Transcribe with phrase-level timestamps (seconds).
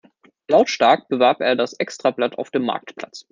[0.47, 3.27] Lautstark bewarb er das Extrablatt auf dem Marktplatz.